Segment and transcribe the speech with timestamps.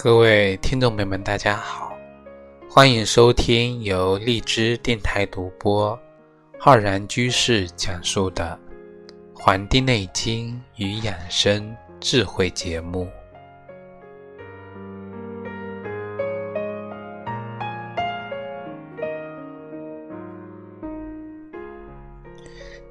[0.00, 1.92] 各位听众朋友们，大家好，
[2.70, 5.98] 欢迎收听由荔枝电台独播、
[6.56, 8.56] 浩然居士讲述的
[9.36, 13.08] 《黄帝内经与养生智慧》节目。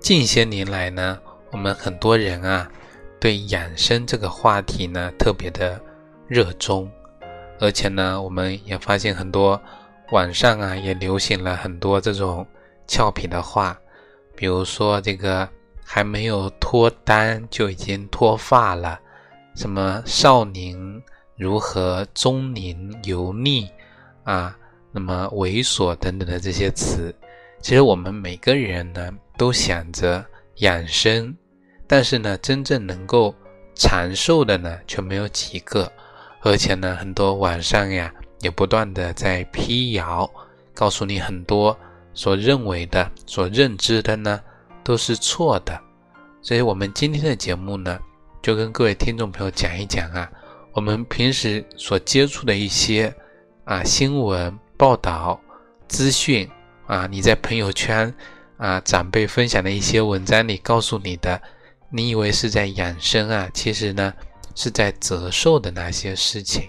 [0.02, 1.18] 近些年来呢，
[1.54, 2.70] 我们很多人啊，
[3.18, 5.82] 对养生这个话题呢，特别的
[6.28, 6.90] 热衷。
[7.60, 9.60] 而且呢，我们也发现很多
[10.12, 12.46] 网上啊，也流行了很多这种
[12.86, 13.76] 俏皮的话，
[14.36, 15.50] 比如说这个
[15.84, 19.00] 还没有脱单就已经脱发了，
[19.56, 20.78] 什么少年
[21.36, 23.68] 如何中年油腻
[24.24, 24.56] 啊，
[24.92, 27.12] 那么猥琐等等的这些词，
[27.60, 30.24] 其实我们每个人呢都想着
[30.58, 31.36] 养生，
[31.88, 33.34] 但是呢，真正能够
[33.74, 35.92] 长寿的呢却没有几个。
[36.42, 40.30] 而且呢，很多网上呀也不断的在辟谣，
[40.74, 41.78] 告诉你很多
[42.14, 44.40] 所认为的、所认知的呢
[44.84, 45.78] 都是错的。
[46.42, 48.00] 所以，我们今天的节目呢，
[48.42, 50.32] 就跟各位听众朋友讲一讲啊，
[50.74, 53.14] 我们平时所接触的一些
[53.66, 55.42] 啊新闻报道、
[55.88, 56.50] 资讯
[56.86, 58.14] 啊，你在朋友圈
[58.58, 61.42] 啊长辈分享的一些文章里告诉你的，
[61.90, 64.14] 你以为是在养生啊，其实呢。
[64.58, 66.68] 是在折寿的那些事情。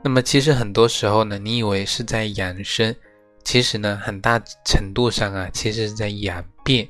[0.00, 2.94] 那么，其实很多时候呢，你以为是在养生，
[3.42, 6.88] 其实呢，很大程度上啊，其实是在养病。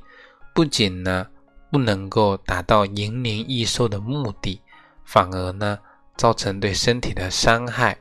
[0.55, 1.27] 不仅呢，
[1.73, 4.61] 不能够达到延年益寿的目的，
[5.07, 5.79] 反而呢，
[6.19, 7.97] 造成对身体的伤害。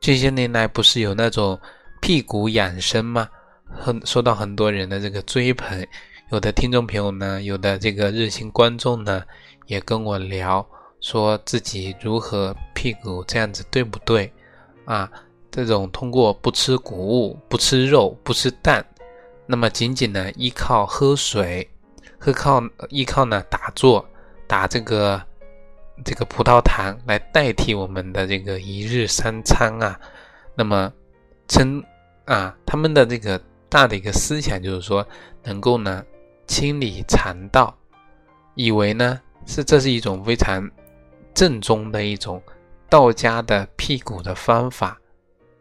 [0.00, 1.56] 这些年来，不是有那种
[2.00, 3.28] 辟谷养生吗？
[3.72, 5.86] 很受到很多人的这个追捧，
[6.30, 9.22] 有的听众朋友呢，有的这个热心观众呢，
[9.66, 10.64] 也跟我聊，
[11.00, 14.30] 说自己如何辟谷，这样子对不对？
[14.84, 15.10] 啊，
[15.50, 18.84] 这种通过不吃谷物、不吃肉、不吃蛋，
[19.46, 21.68] 那么仅仅呢依靠喝水，
[22.18, 24.06] 喝靠依靠呢打坐，
[24.46, 25.22] 打这个
[26.04, 29.98] 这个葡萄糖来代替我们的这个一日三餐啊，
[30.54, 30.92] 那么
[31.48, 31.82] 称
[32.24, 33.40] 啊他们的这个。
[33.70, 35.06] 大的一个思想就是说，
[35.44, 36.04] 能够呢
[36.48, 37.72] 清理肠道，
[38.56, 40.68] 以为呢是这是一种非常
[41.32, 42.42] 正宗的一种
[42.88, 44.98] 道家的辟谷的方法。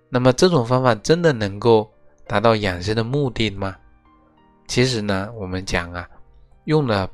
[0.09, 1.88] 那么这种方法真的能够
[2.25, 3.75] 达到养生的目的吗？
[4.68, 6.09] 其实呢，我们讲啊，
[6.64, 7.08] 用了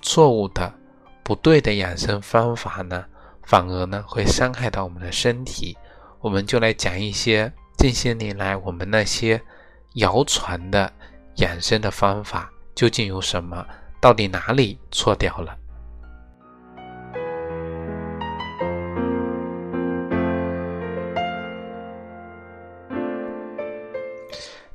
[0.00, 0.72] 错误的、
[1.22, 3.04] 不对的养生方法呢，
[3.42, 5.76] 反而呢会伤害到我们的身体。
[6.20, 9.38] 我们就来讲一些近些年来我们那些。
[9.94, 10.92] 谣传的
[11.36, 13.66] 养生的方法究竟有什么？
[14.00, 15.56] 到底哪里错掉了？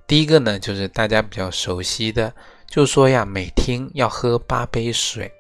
[0.06, 2.34] 第一个呢，就是大家比较熟悉的，
[2.68, 5.32] 就说呀，每天要喝八杯水。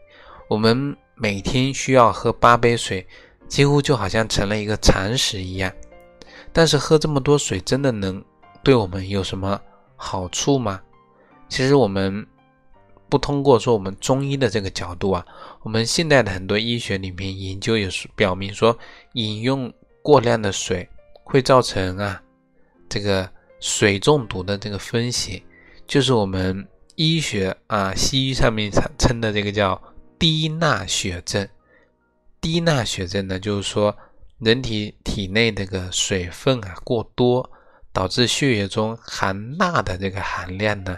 [0.48, 3.06] 我们每天需要喝八杯水，
[3.48, 5.72] 几乎就好像成了一个常识一样。
[6.52, 8.24] 但是喝这么多水，真的能
[8.64, 9.60] 对我们有什么？
[9.96, 10.82] 好处吗？
[11.48, 12.26] 其实我们
[13.08, 15.26] 不通过说我们中医的这个角度啊，
[15.62, 18.78] 我们现代的很多医学里面研究也是表明说，
[19.14, 20.88] 饮用过量的水
[21.24, 22.22] 会造成啊
[22.90, 23.30] 这个
[23.60, 25.42] 水中毒的这个风险，
[25.86, 29.82] 就是我们医学啊西医上面称的这个叫
[30.18, 31.48] 低钠血症。
[32.42, 33.96] 低钠血症呢，就是说
[34.40, 37.50] 人体体内这个水分啊过多。
[37.94, 40.98] 导致血液中含钠的这个含量呢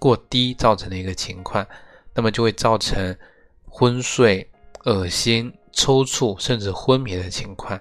[0.00, 1.64] 过低，造成的一个情况，
[2.12, 3.16] 那么就会造成
[3.64, 4.46] 昏睡、
[4.84, 7.80] 恶心、抽搐，甚至昏迷的情况。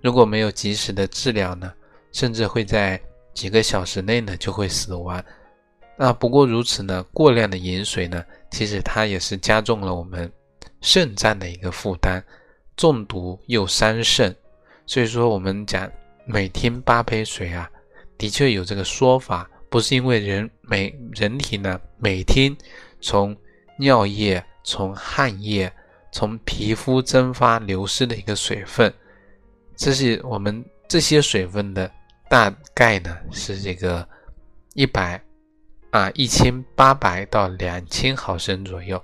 [0.00, 1.72] 如果没有及时的治疗呢，
[2.10, 2.98] 甚至会在
[3.34, 5.22] 几个小时内呢就会死亡。
[5.96, 10.32] 那不过如此呢，过量的饮水呢，其实它也是加重了我们
[10.80, 12.22] 肾脏的一个负担，
[12.76, 14.34] 中毒又伤肾。
[14.86, 15.88] 所以说，我们讲
[16.24, 17.70] 每天八杯水啊。
[18.20, 22.54] 的确有这个说法，不是因为人每人体呢每天
[23.00, 23.34] 从
[23.78, 25.72] 尿液、从汗液、
[26.12, 28.92] 从皮肤蒸发流失的一个水分，
[29.74, 31.90] 这是我们这些水分的
[32.28, 34.06] 大概呢是这个
[34.74, 35.18] 一百
[35.90, 39.02] 啊一千八百到两千毫升左右，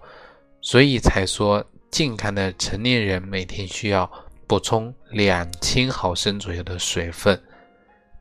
[0.60, 4.10] 所以才说健康的成年人每天需要
[4.46, 7.40] 补充两千毫升左右的水分。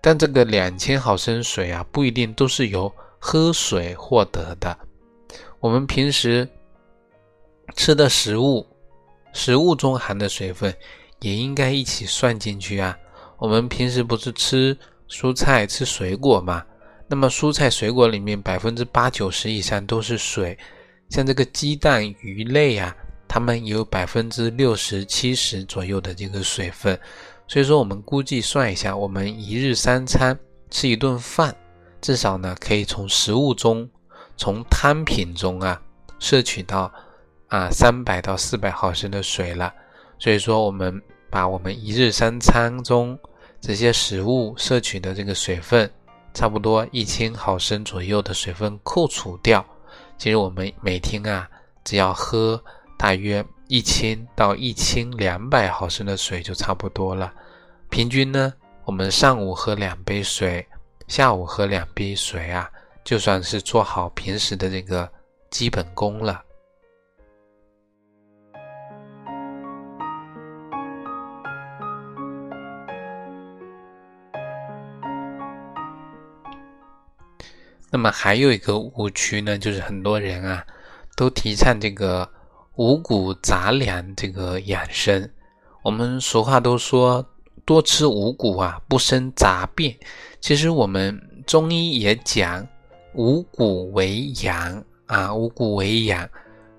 [0.05, 4.77] 但这个两千毫升水啊，不一定都是由喝水获得的。
[5.59, 6.47] 我们平时
[7.75, 8.63] 吃的食物，
[9.33, 10.71] 食物中含的水分
[11.21, 12.95] 也应该一起算进去啊。
[13.39, 14.77] 我们平时不是吃
[15.09, 16.63] 蔬菜、吃水果吗？
[17.07, 20.55] 那么蔬菜、水果里面百分之八九十以上都是水，
[21.09, 22.95] 像这个鸡蛋、鱼类啊，
[23.27, 26.95] 它们有百分之六十七十左右的这个水分。
[27.47, 30.37] 所以说，我们估计算一下，我们一日三餐
[30.69, 31.55] 吃一顿饭，
[32.01, 33.89] 至少呢可以从食物中、
[34.37, 35.81] 从汤品中啊
[36.19, 36.91] 摄取到
[37.47, 39.73] 啊三百到四百毫升的水了。
[40.17, 43.17] 所以说，我们把我们一日三餐中
[43.61, 45.89] 这些食物摄取的这个水分。
[46.33, 49.65] 差不多一千毫升左右的水分扣除掉，
[50.17, 51.49] 其实我们每天啊，
[51.85, 52.61] 只要喝
[52.97, 57.33] 大约一千到一千两百毫升的水就差不多了。
[57.89, 58.53] 平均呢，
[58.83, 60.65] 我们上午喝两杯水，
[61.07, 62.69] 下午喝两杯水啊，
[63.03, 65.09] 就算是做好平时的这个
[65.49, 66.43] 基本功了。
[77.91, 80.65] 那么还有一个误区呢，就是很多人啊
[81.15, 82.29] 都提倡这个
[82.77, 85.29] 五谷杂粮这个养生。
[85.81, 87.25] 我们俗话都说
[87.65, 89.95] 多吃五谷啊，不生杂病。
[90.39, 92.67] 其实我们中医也讲
[93.13, 96.27] 五谷为养啊，五谷为养。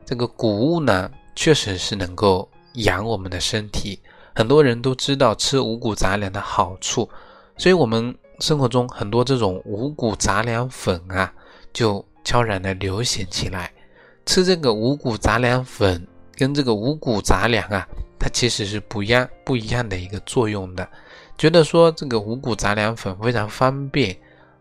[0.05, 3.99] 这个谷物呢，确实是能够养我们的身体。
[4.35, 7.09] 很多人都知道吃五谷杂粮的好处，
[7.57, 8.17] 所以我们。
[8.41, 11.33] 生活中很多这种五谷杂粮粉啊，
[11.73, 13.73] 就悄然的流行起来。
[14.27, 17.87] 吃这个五谷杂粮粉跟这个五谷杂粮啊，
[18.19, 20.87] 它其实是不一样不一样的一个作用的。
[21.39, 24.15] 觉得说这个五谷杂粮粉非常方便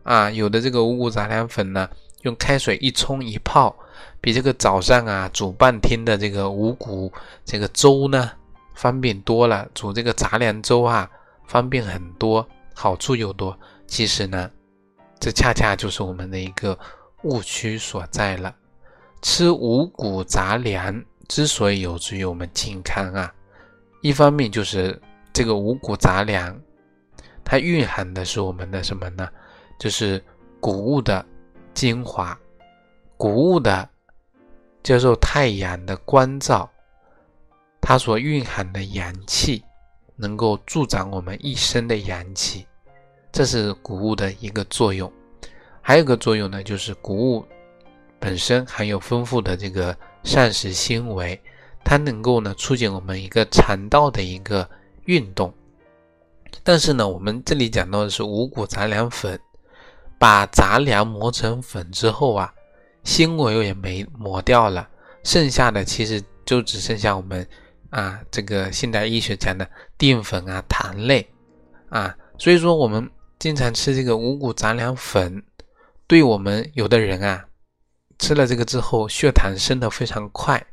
[0.03, 1.89] 啊，有的这个五谷杂粮粉呢，
[2.21, 3.75] 用开水一冲一泡，
[4.21, 7.11] 比这个早上啊煮半天的这个五谷
[7.43, 8.31] 这个粥呢
[8.75, 9.67] 方便多了。
[9.73, 11.09] 煮这个杂粮粥啊，
[11.47, 12.47] 方便很多。
[12.77, 13.57] 好处又多，
[13.87, 14.51] 其实呢，
[15.17, 16.77] 这恰恰就是我们的一个
[17.23, 18.53] 误区所在了。
[19.27, 23.33] 吃五谷杂粮之所以有助于我们健康啊，
[24.01, 25.01] 一方面就是
[25.33, 26.55] 这个五谷杂粮，
[27.43, 29.27] 它蕴含的是我们的什么呢？
[29.79, 30.23] 就是
[30.59, 31.25] 谷物的
[31.73, 32.39] 精华，
[33.17, 33.89] 谷物的
[34.83, 36.69] 接受太阳的光照，
[37.81, 39.65] 它所蕴含的阳气。
[40.15, 42.65] 能够助长我们一身的阳气，
[43.31, 45.11] 这是谷物的一个作用。
[45.81, 47.45] 还有个作用呢，就是谷物
[48.25, 51.39] 本身含有丰富的这个膳食纤维，
[51.83, 54.67] 它能够呢促进我们一个肠道的一个
[55.03, 55.53] 运动。
[56.63, 59.39] 但是呢，我们这里讲到的是五谷杂粮粉，
[60.17, 62.51] 把杂粮磨成粉之后啊，
[63.03, 64.89] 纤维又也没磨掉了，
[65.23, 67.47] 剩下的其实就只剩下我们。
[67.91, 69.69] 啊，这个现代医学讲的
[69.99, 71.25] 淀粉啊、糖类
[71.89, 75.43] 啊，所以说我们经常吃这个五谷杂粮粉，
[76.07, 77.45] 对我们有的人啊，
[78.19, 80.63] 吃了这个之后血糖升得非常快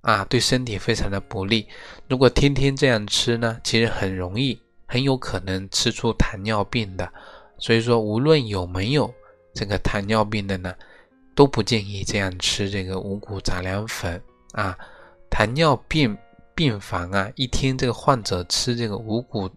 [0.00, 1.66] 啊，对身体非常的不利。
[2.08, 7.12] 如果天天这样吃呢，其实很容易，很有可能吃出糖尿病的。
[7.58, 9.12] 所以说，无论有没有
[9.54, 10.74] 这个糖尿病的呢，
[11.34, 14.76] 都不建议这样吃这个五谷杂粮粉啊，
[15.30, 16.16] 糖尿病。
[16.52, 19.48] 病房啊，一听这个患者吃这个五谷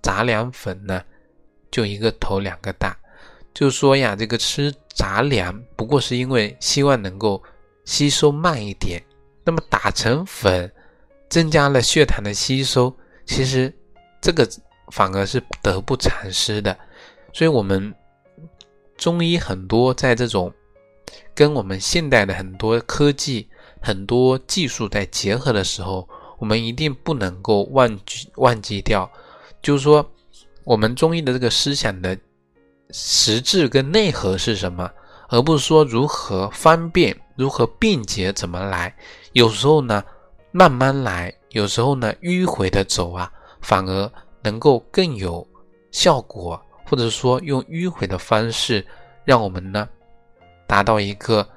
[0.00, 1.02] 杂粮粉呢，
[1.72, 2.96] 就一个头两个大，
[3.52, 7.42] 就说呀，这个吃杂粮不过是因为希望能够
[7.84, 9.02] 吸收慢一点，
[9.44, 10.70] 那么打成粉，
[11.28, 12.94] 增加了血糖的吸收，
[13.26, 13.72] 其实
[14.20, 14.48] 这个
[14.90, 16.76] 反而是得不偿失的。
[17.32, 17.94] 所以，我们
[18.96, 20.52] 中医很多在这种
[21.34, 23.48] 跟我们现代的很多科技、
[23.80, 26.08] 很多技术在结合的时候。
[26.38, 29.08] 我们一定不能够忘记忘记掉，
[29.62, 30.04] 就是说，
[30.64, 32.18] 我们中医的这个思想的
[32.92, 34.90] 实质跟内核是什么，
[35.28, 38.94] 而不是说如何方便、如何便捷怎么来。
[39.32, 40.04] 有时候呢，
[40.50, 43.32] 慢慢来；有时候呢，迂回的走啊，
[43.62, 45.46] 反而能够更有
[45.90, 48.86] 效果，或者说用迂回的方式，
[49.24, 49.88] 让我们呢
[50.66, 51.48] 达到一个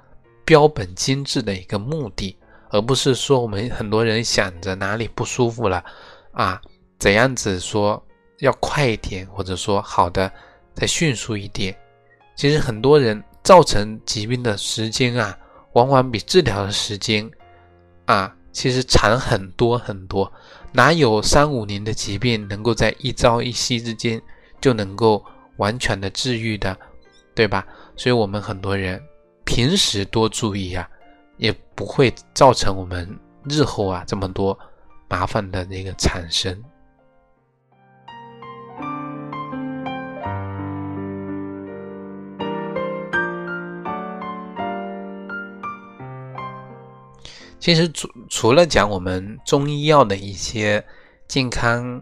[0.45, 2.37] 标本精致的一个目的。
[2.69, 5.83] 而不是说我们很多人想着哪里不舒服了
[6.31, 6.59] 啊，
[6.97, 8.03] 怎样子说
[8.39, 10.29] 要快一点，或者说好的
[10.75, 11.75] 再迅速一点。
[12.35, 15.37] 其实很多人造成疾病的时间啊，
[15.73, 17.29] 往往比治疗的时间
[18.05, 20.31] 啊，其实长很多很多。
[20.73, 24.21] 哪有三五年的疾病能够在一朝一夕之间
[24.59, 25.23] 就能够
[25.57, 26.77] 完全的治愈的，
[27.33, 27.65] 对吧？
[27.95, 29.01] 所以我们很多人
[29.45, 30.87] 平时多注意呀。
[31.37, 33.05] 也不会造成我们
[33.43, 34.57] 日后啊这么多
[35.09, 36.57] 麻烦的那个产生。
[47.65, 50.85] 其实除除了讲我们中医药的一些
[51.27, 51.99] 健康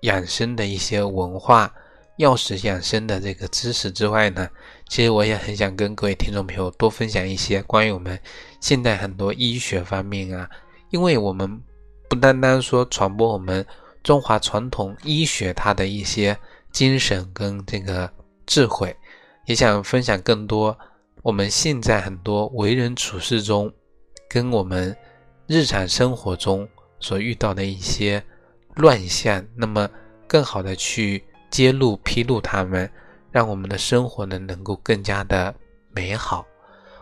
[0.00, 1.70] 养生的一些文化、
[2.16, 4.48] 药食养生的这个知识之外呢，
[4.88, 8.18] 其实我也很想跟各位听众朋友多分享一些关于我们
[8.58, 10.48] 现代很多医学方面啊，
[10.88, 11.60] 因为我们
[12.08, 13.66] 不单单说传播我们
[14.02, 16.34] 中华传统医学它的一些
[16.70, 18.10] 精神跟这个
[18.46, 18.96] 智慧，
[19.44, 20.74] 也想分享更多
[21.20, 23.70] 我们现在很多为人处事中。
[24.32, 24.96] 跟我们
[25.46, 26.66] 日常生活中
[26.98, 28.24] 所遇到的一些
[28.76, 29.86] 乱象，那么
[30.26, 32.90] 更好的去揭露、披露他们，
[33.30, 35.54] 让我们的生活呢能够更加的
[35.90, 36.46] 美好。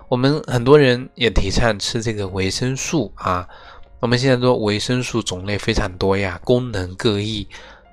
[0.09, 3.49] 我们很多人也提倡吃这个维生素啊，
[4.01, 7.47] 我们现在说维生素种类非常多呀，功能各异。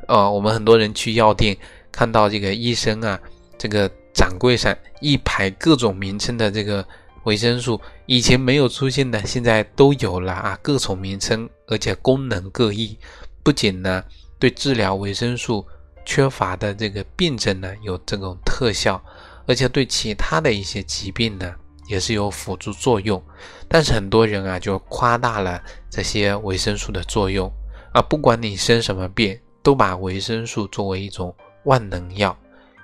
[0.08, 1.56] 呃，我们很多人去药店
[1.92, 3.20] 看到这个医生啊，
[3.56, 6.84] 这个展柜上一排各种名称的这个。
[7.28, 10.58] 维生素以前没有出现的，现在都有了啊！
[10.62, 12.98] 各种名称，而且功能各异。
[13.44, 14.02] 不仅呢，
[14.40, 15.68] 对治疗维生素
[16.06, 19.04] 缺乏的这个病症呢有这种特效，
[19.46, 21.54] 而且对其他的一些疾病呢
[21.90, 23.22] 也是有辅助作用。
[23.68, 27.52] 但是很多人啊就夸大了这些维生素的作用
[27.92, 32.34] 啊，不管你生什么病，都把维生素作为一种万能药，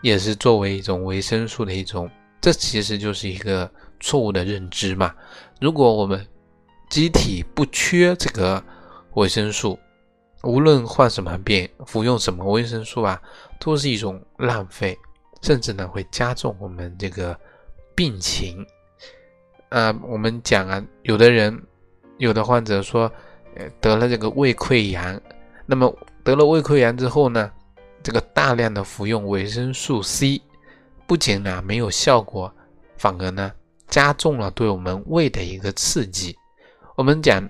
[0.02, 3.72] 也是作为一种维生素的一种，这其实就是一个。
[4.04, 5.16] 错误的认知嘛？
[5.62, 6.28] 如果我们
[6.90, 8.62] 机体不缺这个
[9.14, 9.80] 维生素，
[10.44, 13.20] 无论患什么病，服用什么维生素啊，
[13.62, 15.00] 都是一种浪费，
[15.42, 17.36] 甚至呢会加重我们这个
[17.96, 18.68] 病情。
[19.70, 21.58] 啊，我们讲啊，有的人，
[22.18, 23.10] 有的患者说，
[23.56, 25.20] 呃，得了这个胃溃疡，
[25.66, 25.92] 那么
[26.26, 27.50] 得了胃溃疡之后呢，
[28.04, 30.42] 这个大量的服用维生素 C，
[31.08, 32.54] 不仅呢没有效果，
[32.98, 33.50] 反而呢。
[33.94, 36.36] 加重了对我们胃的一个刺激。
[36.96, 37.48] 我们讲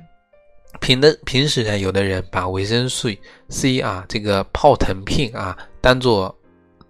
[0.81, 3.07] 平的平时呢，有的人把维生素
[3.47, 6.37] C 啊这个泡腾片啊当做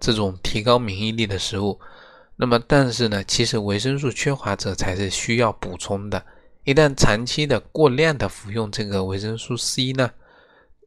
[0.00, 1.78] 这种提高免疫力的食物。
[2.34, 6.20] 那么，但是呢，其实维生素缺乏者才是需要补充的。
[6.64, 10.10] 一旦长期的过量的服用这个维生素 C 呢，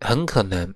[0.01, 0.75] 很可能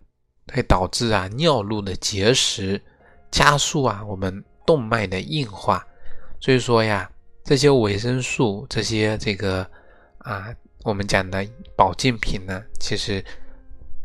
[0.53, 2.81] 会导致啊尿路的结石，
[3.29, 5.86] 加速啊我们动脉的硬化。
[6.39, 7.12] 所以说呀。
[7.51, 9.70] 这些维生素，这些这个
[10.20, 10.55] 啊，
[10.86, 13.22] 我们讲的保健品呢，其实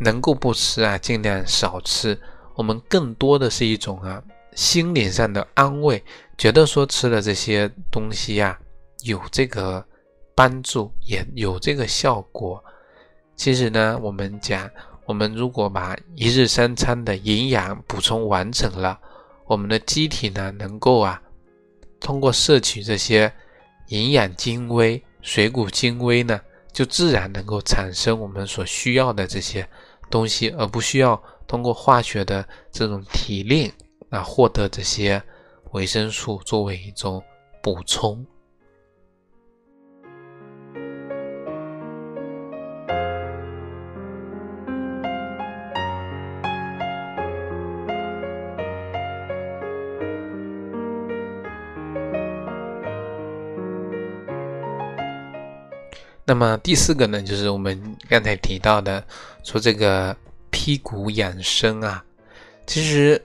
[0.00, 2.20] 能够不吃啊，尽量少吃。
[2.56, 4.20] 我们更多的是一种啊，
[4.56, 6.02] 心灵上的安慰，
[6.36, 8.58] 觉得说吃了这些东西呀，
[9.04, 9.86] 有这个
[10.34, 12.60] 帮助，也有这个效果。
[13.36, 14.68] 其实呢，我们讲，
[15.04, 18.98] 我们如果把一日三餐的营养补充完成了，
[19.44, 21.22] 我们的机体呢，能够啊。
[22.00, 23.32] 通过摄取这些
[23.88, 26.40] 营养精微、水谷精微呢，
[26.72, 29.68] 就自然能够产生我们所需要的这些
[30.10, 33.72] 东西，而不需要通过化学的这种提炼
[34.10, 35.22] 啊获得这些
[35.72, 37.22] 维生素作为一种
[37.62, 38.24] 补充。
[56.28, 59.02] 那么第四个呢，就是我们刚才提到的，
[59.44, 60.14] 说这个
[60.50, 62.04] 辟谷养生啊，
[62.66, 63.24] 其实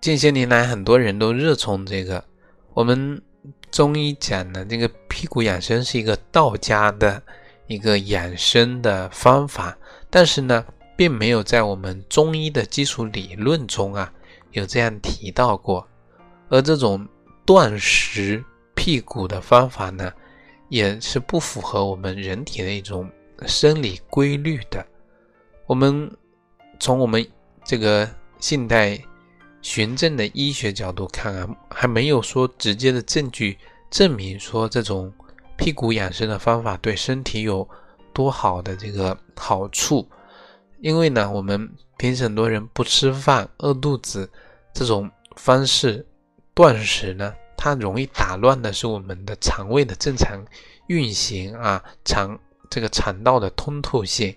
[0.00, 2.24] 近些年来很多人都热衷这个。
[2.72, 3.20] 我们
[3.70, 7.22] 中医讲的这个辟谷养生是一个道家的
[7.66, 9.76] 一个养生的方法，
[10.08, 10.64] 但是呢，
[10.96, 14.10] 并没有在我们中医的基础理论中啊
[14.52, 15.86] 有这样提到过。
[16.48, 17.06] 而这种
[17.44, 18.42] 断食
[18.74, 20.10] 辟谷的方法呢？
[20.68, 23.10] 也是不符合我们人体的一种
[23.46, 24.84] 生理规律的。
[25.66, 26.10] 我们
[26.80, 27.26] 从我们
[27.64, 28.08] 这个
[28.38, 28.98] 现代
[29.60, 33.58] 循证的医学角度看啊，还没有说直接的证据
[33.90, 35.12] 证明说这种
[35.56, 37.68] 辟谷养生的方法对身体有
[38.12, 40.08] 多好的这个好处。
[40.80, 44.30] 因为呢，我们平时很多人不吃饭饿肚子
[44.72, 46.06] 这种方式
[46.54, 47.34] 断食呢。
[47.58, 50.40] 它容易打乱的是我们的肠胃的正常
[50.86, 52.38] 运行啊，肠
[52.70, 54.34] 这个肠道的通透性，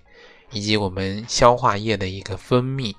[0.51, 2.95] 以及我们消化液的一个分泌。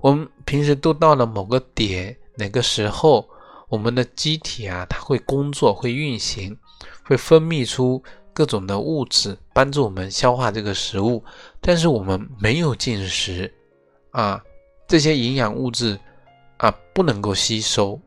[0.00, 3.28] 我们平时都到了某个点，哪个时候，
[3.68, 6.56] 我们的机体啊，它会工作，会运行，
[7.04, 8.02] 会分泌出
[8.32, 11.22] 各种的物质帮助我们消化这个食物，
[11.60, 13.52] 但是我们没有进食
[14.10, 14.42] 啊，
[14.88, 15.98] 这些营养物质
[16.56, 18.00] 啊不能够吸收，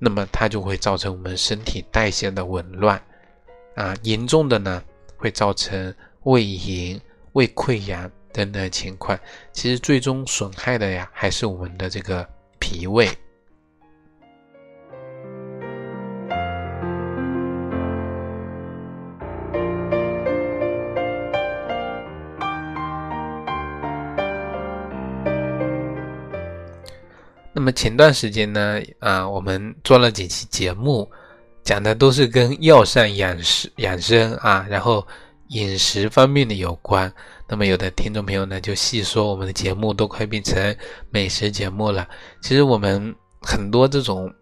[0.00, 3.00] 那么它就会造成我们身体代谢的紊乱
[3.74, 4.82] 啊，严重的呢
[5.16, 7.00] 会造成胃炎、
[7.32, 9.18] 胃溃疡等等情况。
[9.52, 12.26] 其实最终损害的呀还是我们的这个
[12.58, 13.08] 脾胃。
[27.72, 31.10] 前段时间呢，啊，我们做了几期节目，
[31.62, 35.06] 讲的都是跟药膳养食养生啊，然后
[35.48, 37.12] 饮食方面的有关。
[37.48, 40.76] 那么有的听众朋友呢，就细说我们的节目都快变成
[41.10, 42.08] 美食节目了。
[42.40, 44.32] 其实我们很多这种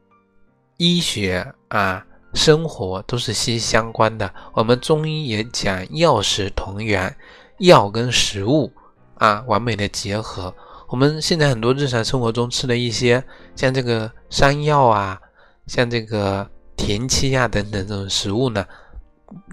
[0.77, 2.05] 医学啊、
[2.35, 4.33] 生活都是息息相关的。
[4.53, 7.17] 我们中医也讲药食同源，
[7.59, 8.71] 药跟食物
[9.17, 10.55] 啊完美的结合。
[10.89, 13.23] 我们现在很多日常生活中吃的一些，
[13.55, 15.21] 像这个山药啊，
[15.67, 18.65] 像这个田七啊等等这种食物呢，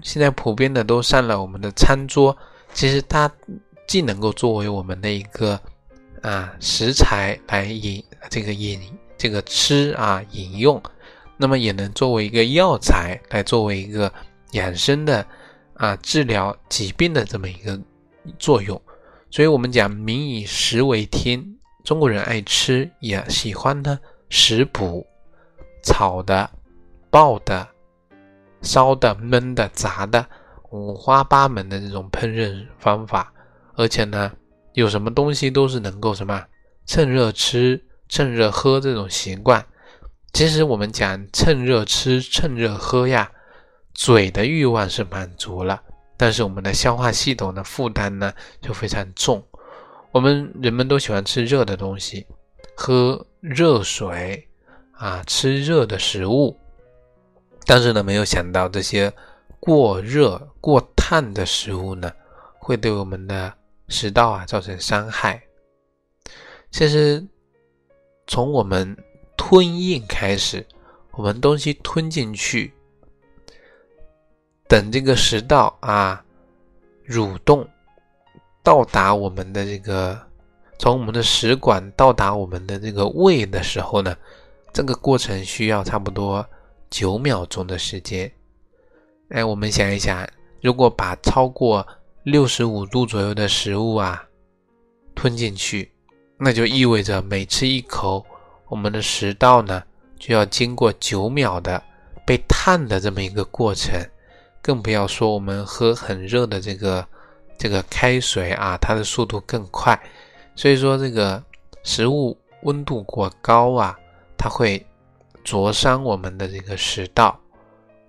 [0.02, 2.36] 现在普遍的都上了我们的餐桌。
[2.72, 3.30] 其实它
[3.86, 5.60] 既能够作为我们的一个
[6.22, 8.80] 啊食材来饮这个饮
[9.18, 10.82] 这个吃啊饮用，
[11.36, 14.10] 那么也能作为一个药材来作为一个
[14.52, 15.24] 养生的
[15.74, 17.78] 啊治疗疾病的这么一个
[18.38, 18.80] 作用。
[19.30, 25.06] 所以我们讲“民以食为天”，中国人爱吃，也喜欢呢食补，
[25.82, 26.48] 炒的、
[27.10, 27.66] 爆的、
[28.62, 30.26] 烧的、焖的、炸的，
[30.70, 33.32] 五花八门的这种烹饪方法。
[33.74, 34.32] 而且呢，
[34.72, 36.44] 有什么东西都是能够什么
[36.86, 39.64] 趁热吃、趁热喝这种习惯。
[40.32, 43.30] 其实我们讲趁热吃、趁热喝呀，
[43.92, 45.82] 嘴的欲望是满足了。
[46.16, 49.42] 但是我们的消化系统的负担呢就非常重，
[50.12, 52.26] 我们人们都喜欢吃热的东西，
[52.74, 54.48] 喝热水
[54.92, 56.58] 啊，吃热的食物，
[57.66, 59.12] 但是呢，没有想到这些
[59.60, 62.10] 过热、过烫的食物呢，
[62.58, 63.52] 会对我们的
[63.88, 65.42] 食道啊造成伤害。
[66.70, 67.24] 其实
[68.26, 68.96] 从我们
[69.36, 70.66] 吞咽开始，
[71.12, 72.72] 我们东西吞进去。
[74.68, 76.24] 等这个食道啊
[77.08, 77.66] 蠕动
[78.62, 80.20] 到达我们的这个，
[80.78, 84.16] 从我们的食管到达我们的这个胃的时候呢，
[84.72, 86.44] 这个过程需要差不多
[86.90, 88.30] 九秒钟的时间。
[89.28, 90.28] 哎，我们想一想，
[90.60, 91.86] 如果把超过
[92.24, 94.24] 六十五度左右的食物啊
[95.14, 95.92] 吞进去，
[96.36, 98.26] 那就意味着每吃一口，
[98.68, 99.82] 我们的食道呢
[100.18, 101.80] 就要经过九秒的
[102.26, 103.94] 被烫的这么一个过程。
[104.66, 107.06] 更不要说我们喝很热的这个
[107.56, 109.96] 这个开水啊，它的速度更快。
[110.56, 111.40] 所以说这个
[111.84, 113.96] 食物温度过高啊，
[114.36, 114.84] 它会
[115.44, 117.38] 灼伤我们的这个食道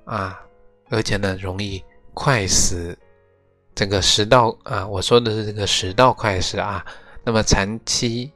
[0.05, 0.41] 啊，
[0.89, 1.79] 而且呢容易
[2.15, 2.97] 快死。
[3.75, 6.83] 这个食道啊，我说的是这个食道快死啊。
[7.23, 8.31] 那么长期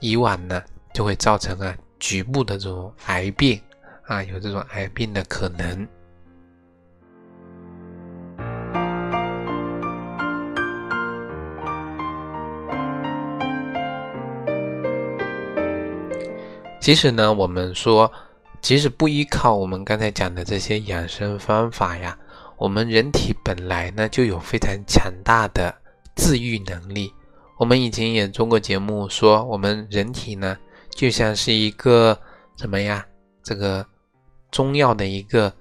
[0.00, 0.62] 以往呢，
[0.94, 3.60] 就会造成啊局部的这种癌病
[4.06, 5.86] 啊，有这种癌病的可能。
[16.88, 18.10] 其实呢，我们说，
[18.62, 22.18] 即使不依靠我们刚才讲的这些养生方法呀，
[22.56, 25.70] 我们人体本来呢就有非常强大的
[26.16, 27.12] 自愈能力。
[27.58, 30.56] 我们以前也做过节目，说我们人体呢
[30.88, 32.18] 就像是一个
[32.56, 33.04] 什么呀？
[33.42, 33.84] 这个
[34.50, 35.52] 中药的一个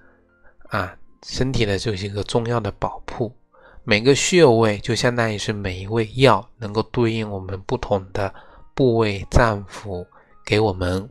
[0.70, 3.36] 啊，身体的就是一个中药的宝库。
[3.84, 8.34] 每个穴位就相当于是每一味药，能够对应我们不同的
[8.74, 10.06] 部位脏腑，
[10.46, 11.06] 给我们。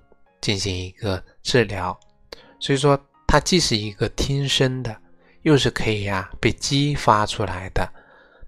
[0.46, 1.98] 进行一个治疗，
[2.60, 4.96] 所以说它既是一个天生的，
[5.42, 7.84] 又是可以呀被激发出来的。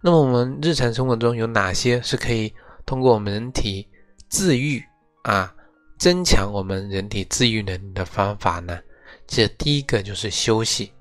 [0.01, 2.55] 那么我们日常生活中有哪些是可以
[2.87, 3.89] 通过我们人体
[4.29, 4.81] 自愈
[5.25, 5.53] 啊，
[5.99, 8.79] 增强我们人体自愈能力的方法呢？
[9.27, 10.93] 这第一个就是休息。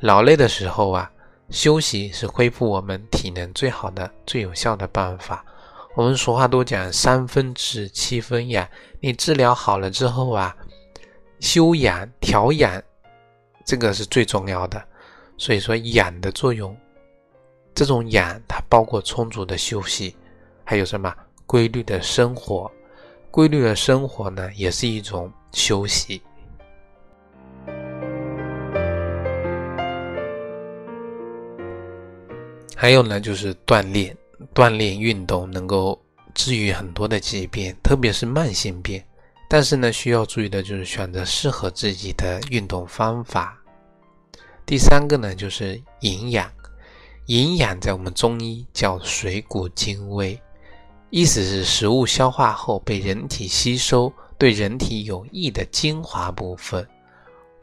[0.00, 1.10] 劳累的时候啊，
[1.48, 5.42] 休息是恢复我们体能最好的、最有效的办法。
[5.96, 8.68] 我们俗话都讲三分治，七分养。
[9.00, 10.54] 你治疗好了之后啊，
[11.40, 12.82] 休养调养，
[13.64, 14.86] 这个是最重要的。
[15.38, 16.76] 所以说养的作用，
[17.74, 20.14] 这种养它包括充足的休息，
[20.64, 21.14] 还有什么
[21.46, 22.70] 规律的生活。
[23.30, 26.20] 规律的生活呢，也是一种休息。
[32.74, 34.14] 还有呢，就是锻炼，
[34.54, 36.00] 锻炼运动能够
[36.34, 39.02] 治愈很多的疾病，特别是慢性病。
[39.48, 43.56] 但是呢，需要注意的就是选择适合自己的运动方法。
[44.66, 46.50] 第三个呢，就是营养。
[47.26, 50.40] 营养在我们中医叫水谷精微，
[51.10, 56.86] 意思是食物消化后被人体吸收，对人体有益的精华部分。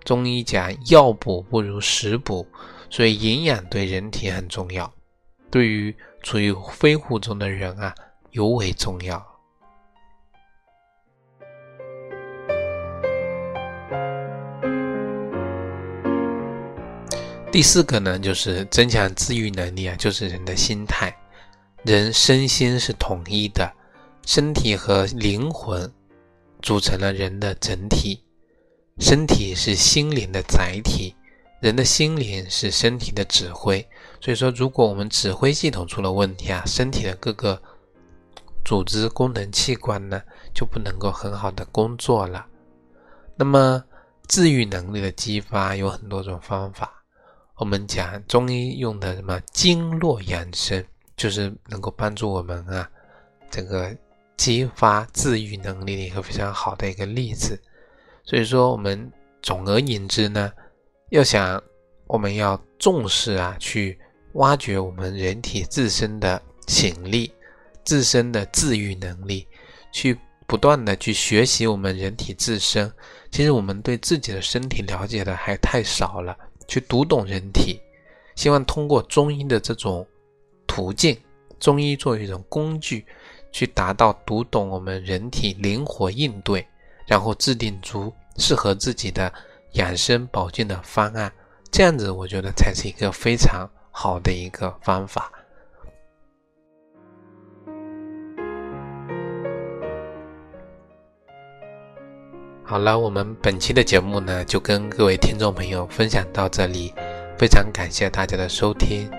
[0.04, 2.46] 中医讲药补不如食补，
[2.90, 4.94] 所以营养对人体很重要，
[5.54, 7.94] 对于处于非护中的人啊
[8.32, 9.24] 尤为重要。
[17.52, 21.16] 第四个呢，就是增强自愈能力啊，就是人的心态。
[21.84, 23.72] 人身心是统一的，
[24.26, 25.94] 身体和灵魂
[26.64, 28.24] 组成了人的整体。
[28.98, 31.16] 身体是心灵的载体，
[31.64, 33.88] 人的心灵是身体的指挥。
[34.20, 37.62] 所以说，如果我们指挥系统出了问题啊，身体的各个
[38.66, 40.22] 组织、功能、器官呢，
[40.54, 42.46] 就不能够很好的工作了。
[43.38, 43.82] 那么，
[44.28, 47.02] 自愈能力的激发有很多种方法。
[47.56, 50.84] 我们讲中医用的什么经络养生，
[51.16, 52.90] 就是能够帮助我们啊，
[53.50, 53.96] 这个
[54.36, 57.58] 激发自愈能力的一个非常好的一个例子。
[58.26, 59.10] 所以说，我们
[59.42, 60.52] 总而言之呢，
[61.14, 61.62] 要想
[62.08, 63.96] 我们要重视啊，去
[64.34, 67.32] 挖掘我们人体自身的潜力、
[67.86, 69.48] 自身的自愈能力，
[69.92, 72.92] 去不断的去学习我们人体自身。
[73.30, 76.36] 其实我们对自己的身体了解的还太少了。
[76.68, 77.80] 去读懂人体，
[78.36, 80.04] 希望通过中医的这种
[80.66, 81.16] 途径，
[81.60, 83.06] 中医作为一种工具，
[83.52, 86.66] 去达到读懂我们人体灵活应对，
[87.06, 89.32] 然后制定出适合自己的
[89.74, 91.32] 养生保健的方案。
[91.72, 95.32] 这样子，我觉得才是一个非常好的一个方法。
[102.66, 106.94] 好了，我们本期的节目呢，就跟各位听众朋友分享到这里，
[107.38, 109.10] 非常感谢大家的收听。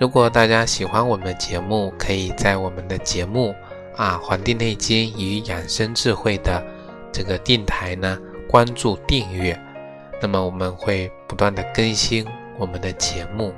[0.00, 3.54] 如果大家喜欢我们的节目，可以在我们的节目
[3.96, 6.62] 啊《黄帝内经与养生智慧》的
[7.12, 9.58] 这个电台呢关注订阅，
[10.20, 12.26] 那么我们会不断的更新
[12.58, 13.52] 我们的节目。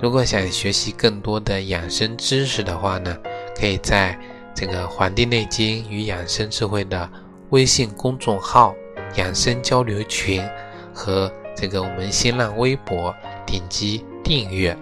[0.00, 3.16] 如果想学习更多的养生知识的话呢，
[3.58, 4.18] 可以在
[4.54, 7.10] 这个《黄帝内经与养生智慧》的
[7.50, 8.74] 微信公众号。
[9.16, 10.40] 养生交流群
[10.94, 13.12] 和这个我们新浪微博
[13.44, 14.76] 点击订阅。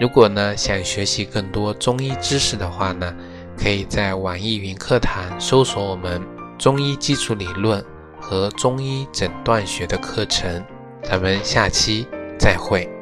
[0.00, 3.14] 如果呢想学习更多中医知识的话呢，
[3.58, 6.18] 可以在网易云课堂搜索我们
[6.56, 7.84] 中医基础理论
[8.20, 10.64] 和中医诊断学的课程。
[11.02, 12.06] 咱们下期
[12.38, 12.97] 再会。